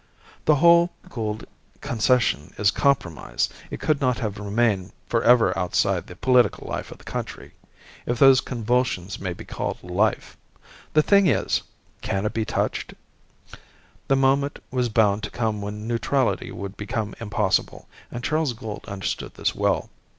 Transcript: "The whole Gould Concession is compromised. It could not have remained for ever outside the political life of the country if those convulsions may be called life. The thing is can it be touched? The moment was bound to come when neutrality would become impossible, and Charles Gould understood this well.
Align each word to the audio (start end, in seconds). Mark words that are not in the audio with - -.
"The 0.45 0.55
whole 0.55 0.89
Gould 1.09 1.45
Concession 1.79 2.55
is 2.57 2.71
compromised. 2.71 3.53
It 3.69 3.79
could 3.79 4.01
not 4.01 4.17
have 4.17 4.39
remained 4.39 4.93
for 5.05 5.21
ever 5.21 5.55
outside 5.55 6.07
the 6.07 6.15
political 6.15 6.67
life 6.67 6.89
of 6.89 6.97
the 6.97 7.03
country 7.03 7.51
if 8.07 8.17
those 8.17 8.41
convulsions 8.41 9.19
may 9.19 9.31
be 9.33 9.45
called 9.45 9.77
life. 9.83 10.35
The 10.93 11.03
thing 11.03 11.27
is 11.27 11.61
can 12.01 12.25
it 12.25 12.33
be 12.33 12.45
touched? 12.45 12.95
The 14.07 14.15
moment 14.15 14.57
was 14.71 14.89
bound 14.89 15.21
to 15.21 15.29
come 15.29 15.61
when 15.61 15.85
neutrality 15.87 16.51
would 16.51 16.75
become 16.77 17.13
impossible, 17.19 17.87
and 18.11 18.23
Charles 18.23 18.53
Gould 18.53 18.85
understood 18.87 19.35
this 19.35 19.53
well. 19.53 19.91